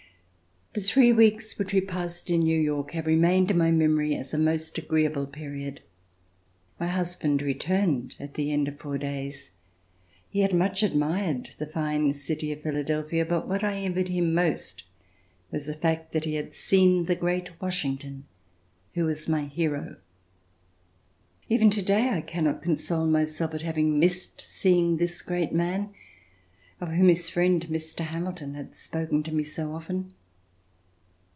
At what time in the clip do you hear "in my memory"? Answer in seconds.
3.51-4.15